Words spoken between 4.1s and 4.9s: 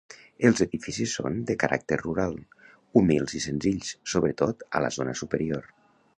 sobretot a